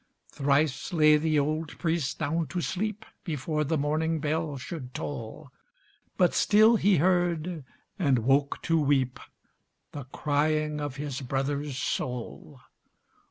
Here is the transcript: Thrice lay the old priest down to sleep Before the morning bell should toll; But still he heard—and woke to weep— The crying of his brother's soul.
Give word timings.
Thrice 0.31 0.91
lay 0.93 1.15
the 1.17 1.37
old 1.37 1.77
priest 1.77 2.17
down 2.17 2.47
to 2.47 2.59
sleep 2.59 3.05
Before 3.23 3.63
the 3.63 3.77
morning 3.77 4.19
bell 4.19 4.57
should 4.57 4.95
toll; 4.95 5.51
But 6.17 6.33
still 6.33 6.75
he 6.75 6.97
heard—and 6.97 8.17
woke 8.25 8.59
to 8.63 8.81
weep— 8.81 9.19
The 9.91 10.05
crying 10.05 10.81
of 10.81 10.95
his 10.95 11.21
brother's 11.21 11.77
soul. 11.77 12.61